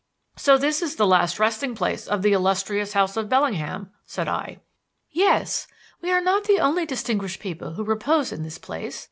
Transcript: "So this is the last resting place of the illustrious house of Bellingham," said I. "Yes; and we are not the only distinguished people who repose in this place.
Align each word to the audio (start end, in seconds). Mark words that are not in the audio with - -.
"So 0.35 0.57
this 0.57 0.81
is 0.81 0.95
the 0.95 1.05
last 1.05 1.37
resting 1.37 1.75
place 1.75 2.07
of 2.07 2.23
the 2.23 2.33
illustrious 2.33 2.93
house 2.93 3.15
of 3.17 3.29
Bellingham," 3.29 3.91
said 4.07 4.27
I. 4.27 4.57
"Yes; 5.11 5.67
and 5.69 5.95
we 6.01 6.11
are 6.11 6.19
not 6.19 6.45
the 6.45 6.59
only 6.59 6.87
distinguished 6.87 7.39
people 7.39 7.73
who 7.73 7.83
repose 7.83 8.31
in 8.31 8.41
this 8.41 8.57
place. 8.57 8.99